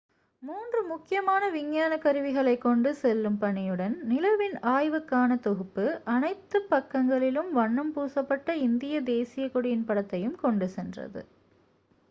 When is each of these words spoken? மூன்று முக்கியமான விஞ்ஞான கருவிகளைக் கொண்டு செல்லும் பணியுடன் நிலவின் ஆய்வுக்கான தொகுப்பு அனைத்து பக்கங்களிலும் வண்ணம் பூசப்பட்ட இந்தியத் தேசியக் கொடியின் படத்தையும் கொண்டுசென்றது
மூன்று 0.43 0.83
முக்கியமான 0.83 1.49
விஞ்ஞான 1.49 1.97
கருவிகளைக் 1.97 2.61
கொண்டு 2.61 2.95
செல்லும் 2.95 3.37
பணியுடன் 3.41 3.95
நிலவின் 4.01 4.55
ஆய்வுக்கான 4.63 5.39
தொகுப்பு 5.39 6.01
அனைத்து 6.05 6.61
பக்கங்களிலும் 6.69 7.51
வண்ணம் 7.51 7.93
பூசப்பட்ட 7.93 8.55
இந்தியத் 8.55 9.05
தேசியக் 9.05 9.53
கொடியின் 9.53 9.87
படத்தையும் 9.87 10.39
கொண்டுசென்றது 10.43 11.23